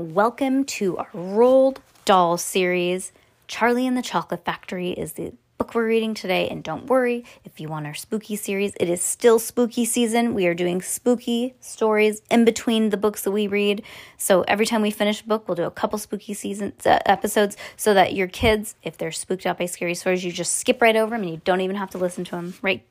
Welcome 0.00 0.64
to 0.64 0.96
our 0.96 1.10
Roald 1.12 1.76
Dahl 2.06 2.38
series. 2.38 3.12
Charlie 3.48 3.86
and 3.86 3.98
the 3.98 4.00
Chocolate 4.00 4.46
Factory 4.46 4.92
is 4.92 5.12
the 5.12 5.34
book 5.58 5.74
we're 5.74 5.86
reading 5.86 6.14
today. 6.14 6.48
And 6.48 6.64
don't 6.64 6.86
worry, 6.86 7.22
if 7.44 7.60
you 7.60 7.68
want 7.68 7.84
our 7.84 7.92
spooky 7.92 8.34
series, 8.34 8.72
it 8.80 8.88
is 8.88 9.02
still 9.02 9.38
spooky 9.38 9.84
season. 9.84 10.32
We 10.32 10.46
are 10.46 10.54
doing 10.54 10.80
spooky 10.80 11.52
stories 11.60 12.22
in 12.30 12.46
between 12.46 12.88
the 12.88 12.96
books 12.96 13.24
that 13.24 13.30
we 13.30 13.46
read. 13.46 13.82
So 14.16 14.40
every 14.48 14.64
time 14.64 14.80
we 14.80 14.90
finish 14.90 15.20
a 15.20 15.26
book, 15.26 15.46
we'll 15.46 15.56
do 15.56 15.64
a 15.64 15.70
couple 15.70 15.98
spooky 15.98 16.32
seasons 16.32 16.86
uh, 16.86 17.00
episodes 17.04 17.58
so 17.76 17.92
that 17.92 18.14
your 18.14 18.26
kids, 18.26 18.76
if 18.82 18.96
they're 18.96 19.12
spooked 19.12 19.44
out 19.44 19.58
by 19.58 19.66
scary 19.66 19.94
stories, 19.94 20.24
you 20.24 20.32
just 20.32 20.56
skip 20.56 20.80
right 20.80 20.96
over 20.96 21.10
them 21.10 21.24
and 21.24 21.30
you 21.30 21.42
don't 21.44 21.60
even 21.60 21.76
have 21.76 21.90
to 21.90 21.98
listen 21.98 22.24
to 22.24 22.30
them, 22.30 22.54
right? 22.62 22.82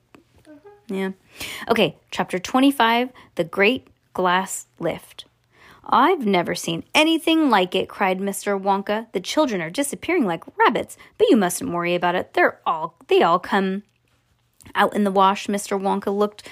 Mm-hmm. 0.47 0.93
Yeah. 0.93 1.11
Okay, 1.69 1.97
chapter 2.11 2.37
25 2.37 3.09
The 3.33 3.45
Great 3.45 3.87
Glass 4.13 4.67
Lift. 4.77 5.25
I've 5.91 6.25
never 6.25 6.53
seen 6.53 6.83
anything 6.93 7.49
like 7.49 7.73
it, 7.73 7.89
cried 7.89 8.19
Mr. 8.19 8.61
Wonka. 8.61 9.11
The 9.11 9.19
children 9.19 9.59
are 9.59 9.71
disappearing 9.71 10.25
like 10.25 10.43
rabbits, 10.55 10.97
but 11.17 11.27
you 11.29 11.35
mustn't 11.35 11.71
worry 11.71 11.95
about 11.95 12.13
it. 12.13 12.33
They're 12.33 12.59
all 12.65 12.95
they 13.07 13.23
all 13.23 13.39
come 13.39 13.83
out 14.75 14.95
in 14.95 15.03
the 15.03 15.11
wash. 15.11 15.47
Mr. 15.47 15.81
Wonka 15.81 16.15
looked 16.15 16.47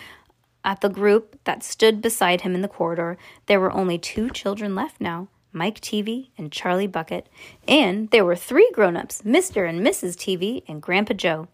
at 0.66 0.82
the 0.82 0.90
group 0.90 1.40
that 1.44 1.64
stood 1.64 2.02
beside 2.02 2.42
him 2.42 2.56
in 2.56 2.62
the 2.62 2.68
corridor. 2.68 3.16
There 3.46 3.60
were 3.60 3.72
only 3.72 4.00
two 4.00 4.32
children 4.32 4.74
left 4.74 5.00
now. 5.00 5.28
Mike 5.54 5.80
Teavee 5.82 6.30
and 6.38 6.52
Charlie 6.52 6.88
Bucket, 6.88 7.28
and 7.68 8.12
there 8.12 8.26
were 8.26 8.36
three 8.36 8.70
grown-ups, 8.74 9.24
Mr. 9.24 9.68
and 9.68 9.86
Mrs. 9.86 10.16
Teavee 10.16 10.64
and 10.68 10.82
Grandpa 10.82 11.14
Joe. 11.14 11.48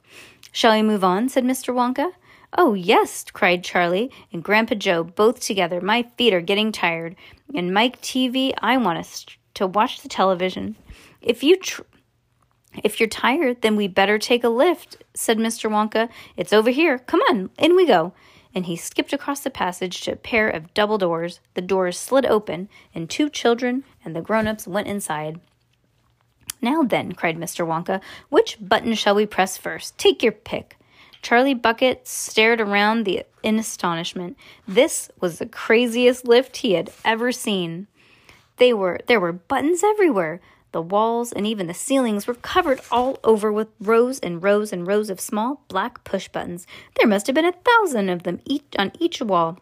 Shall 0.51 0.73
we 0.73 0.81
move 0.81 1.03
on? 1.03 1.29
said 1.29 1.43
Mr. 1.43 1.73
Wonka. 1.73 2.11
Oh, 2.55 2.75
yes, 2.75 3.25
cried 3.33 3.63
Charlie 3.63 4.11
and 4.31 4.43
Grandpa 4.43 4.75
Joe 4.75 5.03
both 5.03 5.39
together. 5.39 5.81
My 5.81 6.03
feet 6.17 6.33
are 6.33 6.41
getting 6.41 6.71
tired. 6.71 7.15
And 7.55 7.73
Mike 7.73 7.99
Teavee, 8.01 8.53
I 8.59 8.77
want 8.77 8.99
us 8.99 9.25
to 9.55 9.65
watch 9.65 10.01
the 10.01 10.09
television. 10.09 10.75
If 11.21 11.43
you 11.43 11.57
tr- 11.57 11.81
if 12.83 12.99
you're 12.99 13.09
tired, 13.09 13.61
then 13.61 13.75
we 13.75 13.87
better 13.87 14.17
take 14.17 14.43
a 14.43 14.49
lift, 14.49 15.03
said 15.13 15.37
Mr. 15.37 15.69
Wonka. 15.69 16.09
It's 16.35 16.53
over 16.53 16.71
here. 16.71 16.99
Come 16.99 17.21
on, 17.29 17.49
in 17.57 17.75
we 17.75 17.85
go. 17.85 18.13
And 18.55 18.65
he 18.65 18.75
skipped 18.75 19.13
across 19.13 19.41
the 19.41 19.49
passage 19.49 20.01
to 20.01 20.13
a 20.13 20.15
pair 20.15 20.49
of 20.49 20.73
double 20.73 20.97
doors. 20.97 21.39
The 21.53 21.61
doors 21.61 21.99
slid 21.99 22.25
open, 22.25 22.69
and 22.93 23.09
two 23.09 23.29
children 23.29 23.83
and 24.03 24.15
the 24.15 24.21
grown 24.21 24.47
ups 24.47 24.67
went 24.67 24.87
inside. 24.87 25.39
Now 26.61 26.83
then, 26.83 27.13
cried 27.13 27.37
Mr. 27.37 27.65
Wonka, 27.65 28.01
which 28.29 28.57
button 28.59 28.93
shall 28.93 29.15
we 29.15 29.25
press 29.25 29.57
first? 29.57 29.97
Take 29.97 30.23
your 30.23 30.31
pick. 30.31 30.77
Charlie 31.23 31.53
Bucket 31.53 32.05
stared 32.07 32.59
around 32.59 33.05
the, 33.05 33.23
in 33.41 33.57
astonishment. 33.57 34.37
This 34.67 35.09
was 35.19 35.39
the 35.39 35.45
craziest 35.45 36.27
lift 36.27 36.57
he 36.57 36.73
had 36.73 36.91
ever 37.03 37.31
seen. 37.31 37.87
They 38.57 38.73
were 38.73 38.99
there 39.07 39.19
were 39.19 39.31
buttons 39.31 39.83
everywhere. 39.83 40.41
The 40.73 40.81
walls 40.81 41.31
and 41.31 41.47
even 41.47 41.67
the 41.67 41.73
ceilings 41.73 42.27
were 42.27 42.33
covered 42.33 42.81
all 42.91 43.19
over 43.23 43.51
with 43.51 43.69
rows 43.79 44.19
and 44.19 44.43
rows 44.43 44.73
and 44.73 44.85
rows 44.85 45.09
of 45.09 45.19
small 45.19 45.63
black 45.69 46.03
push 46.03 46.27
buttons. 46.27 46.67
There 46.95 47.07
must 47.07 47.27
have 47.27 47.35
been 47.35 47.45
a 47.45 47.53
thousand 47.53 48.09
of 48.09 48.23
them 48.23 48.41
each 48.45 48.65
on 48.77 48.91
each 48.99 49.21
wall 49.21 49.59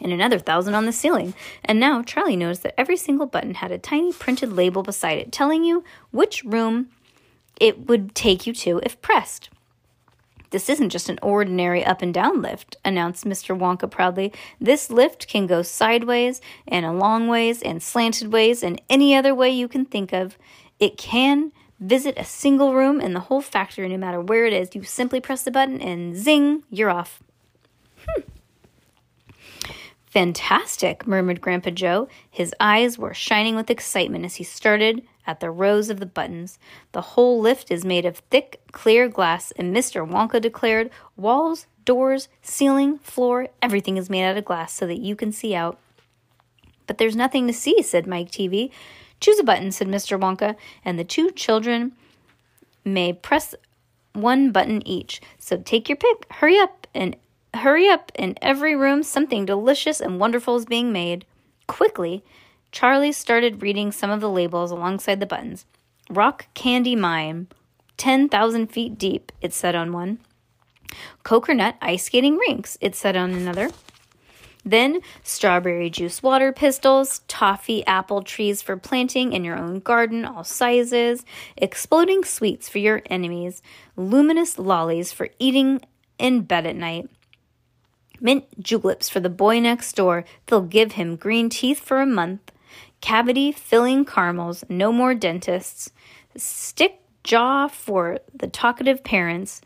and 0.00 0.12
another 0.12 0.38
thousand 0.38 0.74
on 0.74 0.86
the 0.86 0.92
ceiling. 0.92 1.34
And 1.64 1.78
now 1.78 2.02
Charlie 2.02 2.36
noticed 2.36 2.62
that 2.62 2.78
every 2.80 2.96
single 2.96 3.26
button 3.26 3.54
had 3.54 3.70
a 3.70 3.78
tiny 3.78 4.12
printed 4.12 4.52
label 4.52 4.82
beside 4.82 5.18
it 5.18 5.30
telling 5.30 5.62
you 5.62 5.84
which 6.10 6.42
room 6.42 6.88
it 7.60 7.86
would 7.86 8.14
take 8.14 8.46
you 8.46 8.54
to 8.54 8.80
if 8.82 9.00
pressed. 9.02 9.50
This 10.50 10.68
isn't 10.68 10.90
just 10.90 11.08
an 11.08 11.18
ordinary 11.22 11.84
up 11.84 12.02
and 12.02 12.12
down 12.12 12.42
lift, 12.42 12.76
announced 12.84 13.24
Mr. 13.24 13.56
Wonka 13.56 13.90
proudly. 13.90 14.32
This 14.60 14.90
lift 14.90 15.28
can 15.28 15.46
go 15.46 15.62
sideways 15.62 16.40
and 16.66 16.84
a 16.84 16.92
long 16.92 17.28
ways 17.28 17.62
and 17.62 17.82
slanted 17.82 18.32
ways 18.32 18.62
and 18.62 18.80
any 18.90 19.14
other 19.14 19.34
way 19.34 19.50
you 19.50 19.68
can 19.68 19.84
think 19.84 20.12
of. 20.12 20.36
It 20.78 20.96
can 20.96 21.52
visit 21.78 22.18
a 22.18 22.24
single 22.24 22.74
room 22.74 23.00
in 23.00 23.14
the 23.14 23.20
whole 23.20 23.40
factory 23.40 23.88
no 23.88 23.96
matter 23.96 24.20
where 24.20 24.44
it 24.44 24.52
is. 24.52 24.74
You 24.74 24.82
simply 24.82 25.20
press 25.20 25.42
the 25.42 25.50
button 25.50 25.80
and 25.80 26.16
zing, 26.16 26.64
you're 26.70 26.90
off. 26.90 27.22
Hmm. 28.06 28.22
Fantastic, 30.06 31.06
murmured 31.06 31.40
Grandpa 31.40 31.70
Joe. 31.70 32.08
His 32.28 32.52
eyes 32.58 32.98
were 32.98 33.14
shining 33.14 33.54
with 33.54 33.70
excitement 33.70 34.24
as 34.24 34.36
he 34.36 34.44
started 34.44 35.02
at 35.26 35.40
the 35.40 35.50
rows 35.50 35.90
of 35.90 36.00
the 36.00 36.06
buttons. 36.06 36.58
The 36.92 37.00
whole 37.00 37.40
lift 37.40 37.70
is 37.70 37.84
made 37.84 38.04
of 38.06 38.18
thick, 38.30 38.60
clear 38.72 39.08
glass, 39.08 39.52
and 39.52 39.74
Mr. 39.74 40.08
Wonka 40.08 40.40
declared 40.40 40.90
walls, 41.16 41.66
doors, 41.84 42.28
ceiling, 42.42 42.98
floor, 42.98 43.48
everything 43.62 43.96
is 43.96 44.10
made 44.10 44.24
out 44.24 44.36
of 44.36 44.44
glass 44.44 44.72
so 44.72 44.86
that 44.86 45.00
you 45.00 45.16
can 45.16 45.32
see 45.32 45.54
out. 45.54 45.78
But 46.86 46.98
there's 46.98 47.16
nothing 47.16 47.46
to 47.46 47.52
see, 47.52 47.82
said 47.82 48.06
Mike 48.06 48.30
Teavee. 48.30 48.70
Choose 49.20 49.38
a 49.38 49.44
button, 49.44 49.70
said 49.70 49.86
Mr. 49.86 50.18
Wonka, 50.18 50.56
and 50.84 50.98
the 50.98 51.04
two 51.04 51.30
children 51.30 51.92
may 52.84 53.12
press 53.12 53.54
one 54.12 54.50
button 54.50 54.86
each. 54.86 55.20
So 55.38 55.58
take 55.58 55.88
your 55.88 55.96
pick. 55.96 56.26
Hurry 56.32 56.58
up 56.58 56.86
and 56.94 57.16
hurry 57.54 57.88
up. 57.88 58.10
In 58.14 58.36
every 58.42 58.74
room, 58.74 59.02
something 59.02 59.44
delicious 59.44 60.00
and 60.00 60.18
wonderful 60.18 60.56
is 60.56 60.64
being 60.64 60.92
made. 60.92 61.24
Quickly, 61.66 62.24
Charlie 62.72 63.12
started 63.12 63.62
reading 63.62 63.92
some 63.92 64.10
of 64.10 64.20
the 64.20 64.30
labels 64.30 64.70
alongside 64.70 65.20
the 65.20 65.26
buttons. 65.26 65.66
Rock 66.08 66.46
Candy 66.54 66.94
Mine, 66.96 67.48
10,000 67.96 68.68
feet 68.68 68.96
deep, 68.96 69.32
it 69.40 69.52
said 69.52 69.74
on 69.74 69.92
one. 69.92 70.18
Coconut 71.22 71.76
ice 71.80 72.04
skating 72.04 72.36
rinks, 72.36 72.78
it 72.80 72.94
said 72.94 73.16
on 73.16 73.32
another. 73.32 73.70
Then, 74.64 75.00
strawberry 75.22 75.88
juice 75.88 76.22
water 76.22 76.52
pistols, 76.52 77.20
toffee 77.28 77.84
apple 77.86 78.22
trees 78.22 78.60
for 78.60 78.76
planting 78.76 79.32
in 79.32 79.42
your 79.42 79.56
own 79.56 79.80
garden, 79.80 80.24
all 80.24 80.44
sizes, 80.44 81.24
exploding 81.56 82.24
sweets 82.24 82.68
for 82.68 82.78
your 82.78 83.02
enemies, 83.06 83.62
luminous 83.96 84.58
lollies 84.58 85.12
for 85.12 85.28
eating 85.38 85.80
in 86.18 86.42
bed 86.42 86.66
at 86.66 86.76
night, 86.76 87.08
mint 88.20 88.44
juleps 88.62 89.08
for 89.08 89.20
the 89.20 89.30
boy 89.30 89.60
next 89.60 89.94
door, 89.96 90.24
they'll 90.46 90.60
give 90.60 90.92
him 90.92 91.16
green 91.16 91.48
teeth 91.48 91.80
for 91.80 92.00
a 92.00 92.06
month, 92.06 92.52
cavity 93.00 93.52
filling 93.52 94.04
caramels, 94.04 94.64
no 94.68 94.92
more 94.92 95.14
dentists, 95.14 95.90
stick 96.36 97.00
jaw 97.24 97.68
for 97.68 98.18
the 98.34 98.46
talkative 98.46 99.02
parents, 99.04 99.60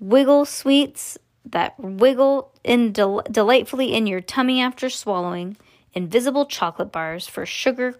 wiggle 0.00 0.44
sweets 0.44 1.18
that 1.44 1.78
wiggle 1.78 2.52
in 2.64 2.92
del- 2.92 3.22
delightfully 3.30 3.94
in 3.94 4.06
your 4.06 4.20
tummy 4.20 4.60
after 4.60 4.90
swallowing, 4.90 5.56
invisible 5.94 6.46
chocolate 6.46 6.92
bars 6.92 7.26
for 7.26 7.46
sugar 7.46 7.98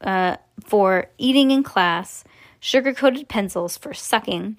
uh, 0.00 0.36
for 0.64 1.06
eating 1.18 1.50
in 1.50 1.62
class, 1.62 2.24
sugar 2.60 2.94
coated 2.94 3.28
pencils 3.28 3.76
for 3.76 3.92
sucking, 3.92 4.56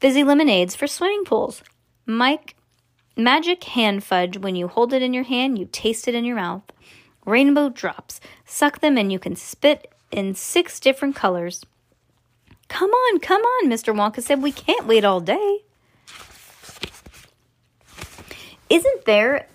fizzy 0.00 0.24
lemonades 0.24 0.74
for 0.74 0.86
swimming 0.86 1.24
pools. 1.24 1.62
Mike, 2.04 2.56
magic 3.16 3.62
hand 3.64 4.02
fudge 4.02 4.36
when 4.38 4.56
you 4.56 4.66
hold 4.68 4.92
it 4.92 5.02
in 5.02 5.14
your 5.14 5.24
hand, 5.24 5.58
you 5.58 5.68
taste 5.70 6.08
it 6.08 6.14
in 6.14 6.24
your 6.24 6.36
mouth 6.36 6.62
rainbow 7.24 7.68
drops. 7.68 8.20
Suck 8.44 8.80
them 8.80 8.96
and 8.96 9.12
you 9.12 9.18
can 9.18 9.36
spit 9.36 9.92
in 10.10 10.34
six 10.34 10.80
different 10.80 11.16
colors. 11.16 11.64
Come 12.68 12.90
on, 12.90 13.20
come 13.20 13.42
on, 13.42 13.70
Mr. 13.70 13.94
Wonka 13.94 14.22
said. 14.22 14.42
We 14.42 14.52
can't 14.52 14.86
wait 14.86 15.04
all 15.04 15.20
day. 15.20 15.62
Isn't 18.70 19.04
there 19.04 19.46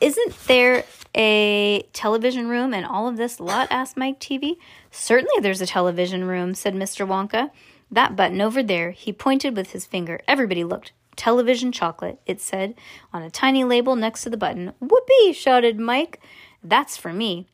isn't 0.00 0.46
there 0.46 0.84
a 1.14 1.82
television 1.92 2.48
room 2.48 2.72
in 2.72 2.84
all 2.84 3.08
of 3.08 3.16
this 3.16 3.40
lot? 3.40 3.66
asked 3.70 3.96
Mike 3.96 4.20
Teavee. 4.20 4.58
Certainly 4.90 5.40
there's 5.40 5.60
a 5.60 5.66
television 5.66 6.24
room, 6.24 6.54
said 6.54 6.74
Mr. 6.74 7.06
Wonka. 7.06 7.50
That 7.90 8.14
button 8.14 8.40
over 8.40 8.62
there, 8.62 8.92
he 8.92 9.12
pointed 9.12 9.56
with 9.56 9.72
his 9.72 9.86
finger. 9.86 10.20
Everybody 10.28 10.62
looked. 10.62 10.92
Television 11.16 11.72
chocolate, 11.72 12.20
it 12.26 12.40
said 12.40 12.74
on 13.12 13.22
a 13.22 13.30
tiny 13.30 13.64
label 13.64 13.96
next 13.96 14.22
to 14.22 14.30
the 14.30 14.36
button. 14.36 14.72
Whoopee! 14.78 15.32
shouted 15.32 15.80
Mike. 15.80 16.20
That's 16.62 16.96
for 16.96 17.12
me. 17.12 17.46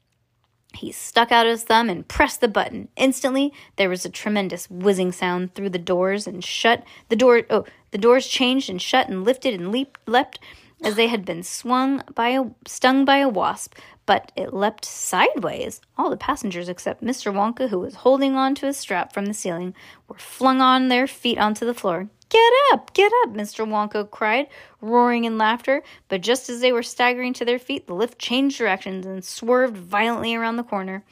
He 0.75 0.91
stuck 0.91 1.31
out 1.31 1.47
his 1.47 1.63
thumb 1.63 1.89
and 1.89 2.07
pressed 2.07 2.41
the 2.41 2.49
button. 2.49 2.89
Instantly, 2.97 3.53
there 3.77 3.89
was 3.89 4.05
a 4.05 4.11
tremendous 4.11 4.69
whizzing 4.69 5.13
sound 5.13 5.55
through 5.55 5.71
the 5.71 5.79
doors 5.79 6.27
and 6.27 6.43
shut. 6.43 6.83
The 7.09 7.17
door, 7.17 7.43
oh, 7.49 7.65
the 7.93 7.99
doors 7.99 8.27
changed 8.27 8.69
and 8.69 8.83
shut 8.83 9.09
and 9.09 9.25
lifted 9.25 9.55
and 9.55 9.71
leaped, 9.71 10.01
leapt 10.07 10.41
as 10.83 10.97
they 10.97 11.07
had 11.07 11.25
been 11.25 11.43
swung 11.43 12.03
by 12.15 12.31
a 12.31 12.45
stung 12.67 13.05
by 13.05 13.19
a 13.19 13.29
wasp, 13.29 13.75
but 14.05 14.33
it 14.37 14.53
leapt 14.53 14.85
sideways. 14.85 15.81
All 15.97 16.11
the 16.11 16.17
passengers 16.17 16.69
except 16.69 17.03
Mr. 17.03 17.33
Wonka, 17.33 17.69
who 17.69 17.79
was 17.79 17.97
holding 17.97 18.35
on 18.35 18.55
to 18.57 18.67
a 18.67 18.73
strap 18.73 19.13
from 19.13 19.27
the 19.27 19.35
ceiling, 19.35 19.75
were 20.09 20.19
flung 20.19 20.61
on 20.61 20.89
their 20.89 21.07
feet 21.07 21.39
onto 21.39 21.65
the 21.65 21.75
floor. 21.75 22.09
Get 22.35 22.53
up, 22.73 22.93
get 22.95 23.13
up, 23.23 23.33
Mr. 23.33 23.65
Wonka 23.65 24.11
cried, 24.11 24.49
roaring 24.81 25.23
in 25.23 25.39
laughter. 25.39 25.85
But 26.09 26.21
just 26.21 26.51
as 26.51 26.61
they 26.61 26.73
were 26.73 26.83
staggering 26.83 27.33
to 27.35 27.45
their 27.45 27.61
feet, 27.61 27.87
the 27.87 27.95
lift 27.95 28.19
changed 28.19 28.59
directions 28.59 29.07
and 29.07 29.25
swerved 29.25 29.77
violently 29.77 30.35
around 30.35 30.57
the 30.57 30.65
corner. 30.65 31.05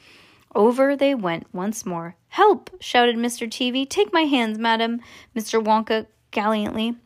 Over 0.53 0.97
they 0.97 1.15
went 1.15 1.47
once 1.53 1.85
more. 1.85 2.17
Help! 2.27 2.69
shouted 2.81 3.15
Mr. 3.15 3.47
Teavee. 3.47 3.89
Take 3.89 4.11
my 4.11 4.23
hands, 4.23 4.59
madam, 4.59 4.99
Mr. 5.33 5.63
Wonka 5.63 6.07
gallantly 6.31 6.97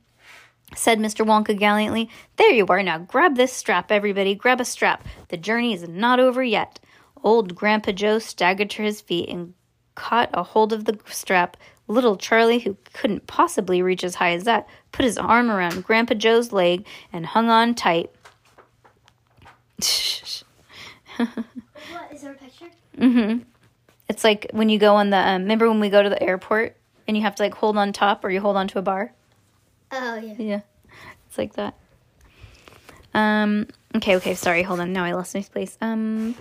said 0.76 1.00
Mr. 1.00 1.24
Wonka 1.24 1.58
gallantly. 1.58 2.10
There 2.38 2.52
you 2.52 2.66
are. 2.68 2.82
Now 2.82 2.98
grab 2.98 3.36
this 3.36 3.54
strap, 3.54 3.92
everybody. 3.92 4.34
Grab 4.34 4.60
a 4.60 4.66
strap. 4.66 5.06
The 5.30 5.38
journey 5.38 5.74
is 5.74 5.88
not 5.88 6.20
over 6.20 6.44
yet. 6.44 6.80
Old 7.24 7.56
Grandpa 7.56 7.92
Joe 7.92 8.20
staggered 8.20 8.72
to 8.72 8.82
his 8.82 9.00
feet 9.00 9.30
and 9.30 9.54
caught 9.96 10.30
a 10.34 10.44
hold 10.44 10.74
of 10.74 10.86
the 10.86 11.00
strap. 11.06 11.56
Little 11.88 12.18
Charlie, 12.18 12.60
who 12.60 12.76
couldn't 12.94 13.28
possibly 13.28 13.82
reach 13.82 14.04
as 14.04 14.16
high 14.16 14.32
as 14.32 14.44
that, 14.44 14.68
put 14.92 15.06
his 15.06 15.18
arm 15.18 15.50
around 15.50 15.84
Grandpa 15.84 16.16
Joe's 16.16 16.52
leg 16.52 16.86
and 17.14 17.26
hung 17.26 17.50
on 17.50 17.76
tight. 17.76 18.12
What 21.18 22.12
is 22.12 22.22
there 22.22 22.34
a 22.34 22.36
picture? 22.36 22.68
Mm-hmm. 22.98 23.40
It's 24.10 24.24
like 24.24 24.48
when 24.52 24.70
you 24.70 24.80
go 24.80 24.96
on 24.96 25.10
the. 25.10 25.18
Um, 25.18 25.44
remember 25.44 25.70
when 25.70 25.80
we 25.80 25.90
go 25.90 26.02
to 26.04 26.10
the 26.10 26.22
airport 26.22 26.76
and 27.08 27.16
you 27.16 27.24
have 27.24 27.36
to 27.36 27.44
like 27.44 27.54
hold 27.54 27.78
on 27.78 27.94
top 27.94 28.24
or 28.24 28.30
you 28.30 28.42
hold 28.42 28.58
on 28.58 28.68
to 28.70 28.80
a 28.80 28.82
bar? 28.82 29.14
Oh 29.92 30.16
yeah. 30.16 30.36
Yeah, 30.38 30.62
it's 31.28 31.38
like 31.38 31.54
that. 31.54 31.76
Um. 33.14 33.68
Okay. 33.96 34.16
Okay. 34.18 34.36
Sorry. 34.36 34.64
Hold 34.64 34.80
on. 34.80 34.94
Now 34.94 35.04
I 35.04 35.14
lost 35.14 35.34
my 35.34 35.42
place. 35.42 35.78
Um. 35.82 36.36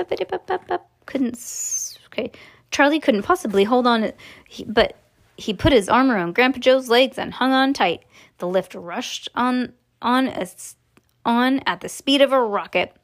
Couldn't. 1.07 1.99
Okay. 2.13 2.31
Charlie 2.71 3.01
couldn't 3.01 3.23
possibly 3.23 3.65
hold 3.65 3.87
on, 3.87 4.13
he, 4.49 4.65
but 4.65 4.97
he 5.37 5.53
put 5.55 5.73
his 5.73 5.89
arm 5.89 6.11
around 6.11 6.35
Grandpa 6.35 6.59
Joe's 6.61 6.89
legs 6.89 7.19
and 7.19 7.35
hung 7.35 7.53
on 7.53 7.73
tight. 7.73 8.03
The 8.39 8.47
lift 8.49 8.75
rushed 8.75 9.29
on 9.35 9.73
on 10.03 10.29
a, 10.29 10.41
s- 10.41 10.77
on 11.25 11.61
at 11.67 11.81
the 11.81 11.89
speed 11.89 12.21
of 12.23 12.33
a 12.33 12.41
rocket. 12.43 12.95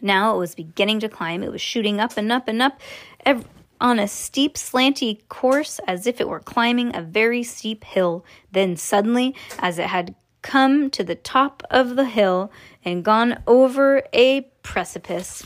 Now 0.00 0.34
it 0.34 0.38
was 0.38 0.54
beginning 0.54 1.00
to 1.00 1.08
climb. 1.08 1.42
It 1.42 1.52
was 1.52 1.60
shooting 1.60 2.00
up 2.00 2.16
and 2.16 2.30
up 2.32 2.48
and 2.48 2.62
up 2.62 2.80
ev- 3.26 3.46
on 3.80 3.98
a 3.98 4.08
steep, 4.08 4.54
slanty 4.54 5.26
course 5.28 5.80
as 5.86 6.06
if 6.06 6.20
it 6.20 6.28
were 6.28 6.40
climbing 6.40 6.94
a 6.94 7.02
very 7.02 7.42
steep 7.42 7.84
hill. 7.84 8.24
Then 8.52 8.76
suddenly, 8.76 9.34
as 9.58 9.78
it 9.78 9.86
had 9.86 10.14
come 10.42 10.88
to 10.90 11.04
the 11.04 11.14
top 11.14 11.62
of 11.70 11.96
the 11.96 12.06
hill 12.06 12.50
and 12.84 13.04
gone 13.04 13.42
over 13.46 14.02
a 14.12 14.42
precipice, 14.62 15.44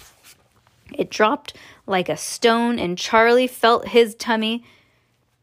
it 0.93 1.11
dropped 1.11 1.55
like 1.87 2.09
a 2.09 2.17
stone, 2.17 2.79
and 2.79 2.97
Charlie 2.97 3.47
felt 3.49 3.88
his 3.88 4.15
tummy. 4.15 4.65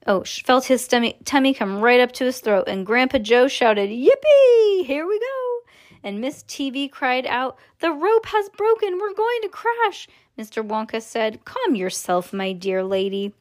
Oh, 0.08 0.24
felt 0.24 0.66
his 0.66 0.88
tummy, 0.88 1.16
tummy 1.26 1.54
come 1.54 1.80
right 1.80 2.00
up 2.00 2.12
to 2.14 2.26
his 2.26 2.40
throat, 2.40 2.66
and 2.68 2.86
Grandpa 2.86 3.20
Joe 3.20 3.48
shouted, 3.48 3.90
Yippee! 3.90 4.86
Here 4.86 5.08
we 5.08 5.20
go! 5.20 5.60
And 6.04 6.20
Miss 6.20 6.44
Teavee 6.44 6.92
cried 6.92 7.28
out, 7.28 7.58
The 7.80 7.92
rope 7.92 8.26
has 8.28 8.50
broken! 8.50 8.98
We're 9.00 9.14
going 9.14 9.42
to 9.44 9.50
crash! 9.50 10.08
Mr. 10.40 10.68
Wonka 10.68 11.02
said, 11.02 11.46
Calm 11.46 11.76
yourself, 11.76 12.34
my 12.34 12.52
dear 12.52 12.84
lady, 12.84 13.34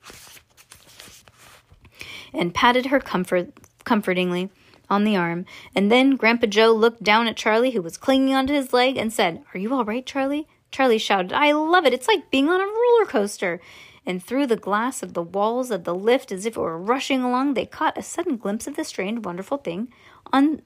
and 2.35 2.53
patted 2.53 2.87
her 2.87 3.01
comfort, 3.01 3.49
comfortingly 3.85 4.51
on 4.91 5.05
the 5.05 5.17
arm. 5.17 5.47
And 5.75 5.91
then 5.91 6.17
Grandpa 6.17 6.47
Joe 6.47 6.73
looked 6.73 7.03
down 7.03 7.27
at 7.27 7.37
Charlie, 7.37 7.71
who 7.71 7.81
was 7.81 7.97
clinging 7.97 8.35
onto 8.35 8.53
his 8.53 8.75
leg, 8.75 8.99
and 8.99 9.11
said, 9.11 9.43
Are 9.55 9.59
you 9.59 9.73
all 9.73 9.85
right, 9.87 10.05
Charlie? 10.05 10.47
Charlie 10.71 10.99
shouted, 10.99 11.33
I 11.33 11.53
love 11.53 11.87
it. 11.87 11.95
It's 11.95 12.07
like 12.07 12.31
being 12.31 12.49
on 12.49 12.61
a 12.61 12.65
roller 12.65 13.07
coaster. 13.07 13.61
And 14.07 14.23
through 14.23 14.47
the 14.47 14.57
glass 14.57 15.03
of 15.03 15.15
the 15.15 15.23
walls 15.23 15.71
of 15.71 15.85
the 15.85 15.95
lift, 15.95 16.33
as 16.33 16.47
if 16.47 16.57
it 16.57 16.61
were 16.61 16.79
rushing 16.79 17.23
along, 17.23 17.55
they 17.55 17.67
caught 17.67 17.99
a 17.99 18.03
sudden 18.03 18.37
glimpse 18.37 18.67
of 18.67 18.77
the 18.77 18.85
strange, 18.85 19.25
wonderful 19.25 19.59
thing 19.59 19.93
on, 20.33 20.63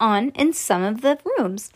on 0.00 0.30
in 0.30 0.52
some 0.52 0.82
of 0.82 1.00
the 1.00 1.18
rooms. 1.38 1.70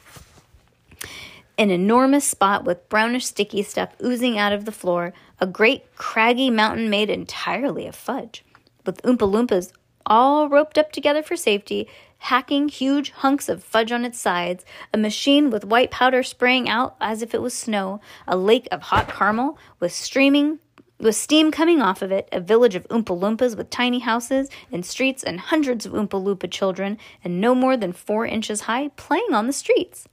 An 1.56 1.70
enormous 1.70 2.24
spot 2.24 2.64
with 2.64 2.88
brownish 2.88 3.26
sticky 3.26 3.62
stuff 3.62 3.94
oozing 4.02 4.38
out 4.38 4.52
of 4.52 4.64
the 4.64 4.72
floor, 4.72 5.12
a 5.40 5.46
great 5.46 5.94
craggy 5.96 6.50
mountain 6.50 6.90
made 6.90 7.10
entirely 7.10 7.86
of 7.86 7.94
fudge, 7.94 8.44
with 8.84 9.02
Oompa 9.02 9.28
Loompas 9.30 9.72
all 10.06 10.48
roped 10.48 10.78
up 10.78 10.90
together 10.90 11.22
for 11.22 11.36
safety, 11.36 11.88
hacking 12.18 12.68
huge 12.68 13.10
hunks 13.10 13.48
of 13.48 13.62
fudge 13.62 13.92
on 13.92 14.04
its 14.04 14.18
sides, 14.18 14.64
a 14.92 14.98
machine 14.98 15.50
with 15.50 15.64
white 15.64 15.90
powder 15.90 16.22
spraying 16.22 16.68
out 16.68 16.96
as 17.00 17.22
if 17.22 17.34
it 17.34 17.42
was 17.42 17.54
snow, 17.54 18.00
a 18.26 18.36
lake 18.36 18.66
of 18.72 18.82
hot 18.82 19.08
caramel 19.08 19.58
with 19.78 19.92
streaming 19.92 20.58
with 21.00 21.14
steam 21.14 21.50
coming 21.50 21.80
off 21.80 22.02
of 22.02 22.10
it, 22.10 22.28
a 22.32 22.40
village 22.40 22.74
of 22.74 22.86
Oompa 22.88 23.18
Loompas 23.18 23.56
with 23.56 23.70
tiny 23.70 24.00
houses 24.00 24.50
and 24.72 24.84
streets 24.84 25.22
and 25.22 25.38
hundreds 25.40 25.86
of 25.86 25.92
Oompa 25.92 26.22
Loompa 26.22 26.50
children, 26.50 26.98
and 27.22 27.40
no 27.40 27.54
more 27.54 27.76
than 27.76 27.92
four 27.92 28.26
inches 28.26 28.62
high, 28.62 28.88
playing 28.96 29.32
on 29.32 29.46
the 29.46 29.52
streets. 29.52 30.08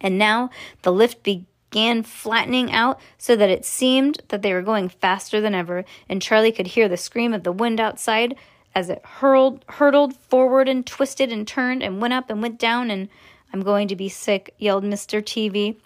And 0.00 0.18
now 0.18 0.50
the 0.82 0.92
lift 0.92 1.22
began 1.22 2.02
flattening 2.02 2.70
out 2.70 3.00
so 3.18 3.34
that 3.34 3.50
it 3.50 3.64
seemed 3.64 4.20
that 4.28 4.42
they 4.42 4.52
were 4.52 4.62
going 4.62 4.88
faster 4.88 5.40
than 5.40 5.54
ever, 5.54 5.84
and 6.08 6.22
Charlie 6.22 6.52
could 6.52 6.68
hear 6.68 6.88
the 6.88 6.96
scream 6.96 7.32
of 7.32 7.42
the 7.42 7.52
wind 7.52 7.80
outside 7.80 8.36
as 8.74 8.90
it 8.90 9.00
hurled, 9.04 9.64
hurtled 9.70 10.14
forward 10.14 10.68
and 10.68 10.86
twisted 10.86 11.32
and 11.32 11.48
turned 11.48 11.82
and 11.82 12.00
went 12.00 12.12
up 12.12 12.28
and 12.28 12.42
went 12.42 12.58
down. 12.58 12.90
And 12.90 13.08
I'm 13.52 13.62
going 13.62 13.88
to 13.88 13.96
be 13.96 14.10
sick, 14.10 14.54
yelled 14.58 14.84
Mr. 14.84 15.22
Teavee, 15.22 15.76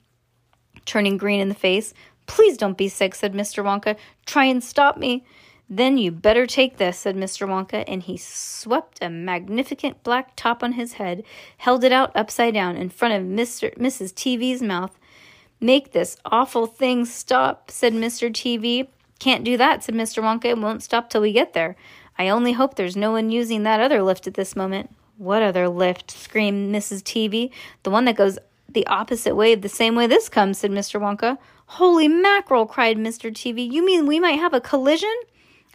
turning 0.87 1.17
green 1.17 1.41
in 1.41 1.49
the 1.49 1.55
face. 1.55 1.95
Please 2.31 2.57
don't 2.57 2.79
be 2.79 2.89
sick, 2.89 3.17
said 3.17 3.33
Mr. 3.33 3.65
Wonka. 3.65 3.97
Try 4.25 4.45
and 4.45 4.63
stop 4.63 4.97
me. 4.97 5.25
Then 5.69 5.99
you 5.99 6.13
better 6.13 6.47
take 6.47 6.77
this, 6.77 6.97
said 6.97 7.17
Mr. 7.17 7.45
Wonka, 7.49 7.83
and 7.89 8.05
he 8.05 8.17
swept 8.17 9.03
a 9.03 9.11
magnificent 9.11 10.05
black 10.05 10.37
top 10.37 10.63
on 10.63 10.75
his 10.75 10.93
head, 10.93 11.25
held 11.59 11.83
it 11.83 11.91
out 11.91 12.13
upside 12.15 12.55
down 12.55 12.77
in 12.77 12.89
front 12.89 13.15
of 13.15 13.23
Mr. 13.23 13.77
Mrs. 13.77 14.15
Teavee's 14.15 14.63
mouth. 14.63 14.97
Make 15.61 15.91
this 15.91 16.19
awful 16.25 16.67
thing 16.67 17.05
stop, 17.05 17.69
said 17.69 17.95
Mr. 17.95 18.31
Teavee. 18.31 18.87
Can't 19.19 19.43
do 19.43 19.57
that, 19.57 19.83
said 19.83 19.97
Mr. 19.97 20.23
Wonka. 20.23 20.45
It 20.45 20.59
won't 20.59 20.85
stop 20.85 21.11
till 21.11 21.23
we 21.23 21.33
get 21.33 21.53
there. 21.53 21.75
I 22.17 22.29
only 22.29 22.53
hope 22.53 22.77
there's 22.77 22.97
no 22.97 23.11
one 23.11 23.33
using 23.33 23.65
that 23.65 23.81
other 23.81 24.05
lift 24.05 24.29
at 24.29 24.35
this 24.35 24.55
moment. 24.55 24.95
What 25.19 25.43
other 25.43 25.69
lift? 25.69 26.13
screamed 26.13 26.73
Mrs. 26.73 27.03
Teavee. 27.03 27.51
The 27.83 27.91
one 27.91 28.05
that 28.05 28.17
goes 28.17 28.39
the 28.75 28.87
opposite 28.87 29.35
way, 29.35 29.55
the 29.55 29.69
same 29.69 29.95
way 29.95 30.07
this 30.07 30.29
comes, 30.29 30.59
said 30.59 30.71
Mr. 30.71 31.01
Wonka. 31.01 31.39
Holy 31.67 32.09
mackerel, 32.09 32.67
cried 32.67 32.97
Mr. 32.97 33.31
Teavee. 33.31 33.71
You 33.71 33.85
mean 33.85 34.07
we 34.07 34.21
might 34.21 34.39
have 34.39 34.55
a 34.55 34.61
collision? 34.61 35.15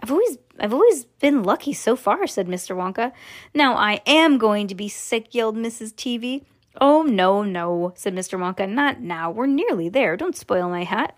I've 0.01 0.11
always 0.11 0.37
I've 0.59 0.73
always 0.73 1.05
been 1.05 1.43
lucky 1.43 1.73
so 1.73 1.95
far, 1.95 2.27
said 2.27 2.47
Mr. 2.47 2.75
Wonka. 2.75 3.11
Now 3.53 3.75
I 3.75 4.01
am 4.05 4.37
going 4.37 4.67
to 4.67 4.75
be 4.75 4.87
sick, 4.87 5.33
yelled 5.33 5.57
Mrs. 5.57 5.93
Teavee. 5.93 6.43
Oh 6.79 7.03
no, 7.03 7.43
no, 7.43 7.93
said 7.95 8.13
Mr. 8.13 8.37
Wonka. 8.37 8.69
Not 8.69 8.99
now. 8.99 9.31
We're 9.31 9.47
nearly 9.47 9.89
there. 9.89 10.17
Don't 10.17 10.35
spoil 10.35 10.69
my 10.69 10.83
hat. 10.83 11.17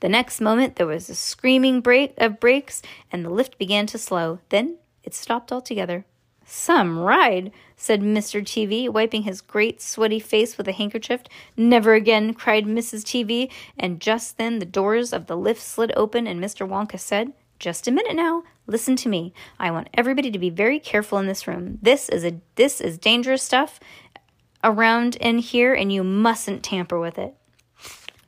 The 0.00 0.08
next 0.08 0.40
moment 0.40 0.76
there 0.76 0.86
was 0.86 1.10
a 1.10 1.14
screaming 1.14 1.80
break 1.80 2.14
of 2.16 2.40
brakes 2.40 2.80
and 3.12 3.24
the 3.24 3.30
lift 3.30 3.58
began 3.58 3.86
to 3.86 3.98
slow. 3.98 4.38
Then 4.48 4.78
it 5.02 5.14
stopped 5.14 5.52
altogether. 5.52 6.06
Some 6.52 6.98
ride, 6.98 7.52
said 7.76 8.00
Mr. 8.00 8.42
Teavee, 8.42 8.88
wiping 8.88 9.22
his 9.22 9.40
great 9.40 9.80
sweaty 9.80 10.18
face 10.18 10.58
with 10.58 10.66
a 10.66 10.72
handkerchief. 10.72 11.20
Never 11.56 11.94
again, 11.94 12.34
cried 12.34 12.66
Mrs. 12.66 13.04
Teavee, 13.04 13.52
and 13.78 14.00
just 14.00 14.36
then 14.36 14.58
the 14.58 14.66
doors 14.66 15.12
of 15.12 15.28
the 15.28 15.36
lift 15.36 15.62
slid 15.62 15.92
open 15.96 16.26
and 16.26 16.42
Mr. 16.42 16.68
Wonka 16.68 16.98
said, 16.98 17.32
Just 17.60 17.86
a 17.86 17.92
minute 17.92 18.16
now. 18.16 18.42
Listen 18.66 18.96
to 18.96 19.08
me. 19.08 19.32
I 19.60 19.70
want 19.70 19.90
everybody 19.94 20.28
to 20.32 20.40
be 20.40 20.50
very 20.50 20.80
careful 20.80 21.18
in 21.18 21.28
this 21.28 21.46
room. 21.46 21.78
This 21.82 22.08
is 22.08 22.24
a 22.24 22.40
this 22.56 22.80
is 22.80 22.98
dangerous 22.98 23.44
stuff 23.44 23.78
around 24.64 25.14
in 25.16 25.38
here 25.38 25.72
and 25.72 25.92
you 25.92 26.02
mustn't 26.02 26.64
tamper 26.64 26.98
with 26.98 27.16
it. 27.16 27.32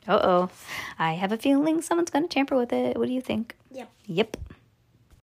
Uh 0.07 0.21
oh. 0.23 0.51
I 0.97 1.15
have 1.15 1.33
a 1.33 1.37
feeling 1.37 1.83
someone's 1.83 2.11
gonna 2.11 2.29
tamper 2.29 2.57
with 2.57 2.73
it. 2.73 2.97
What 2.97 3.09
do 3.09 3.15
you 3.15 3.21
think? 3.21 3.57
Yep. 3.73 3.91
Yep. 4.07 4.37